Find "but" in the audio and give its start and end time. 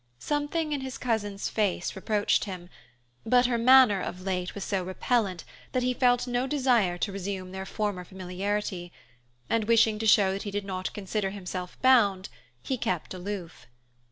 3.23-3.45